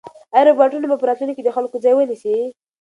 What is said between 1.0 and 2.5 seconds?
راتلونکي کې د خلکو ځای ونیسي؟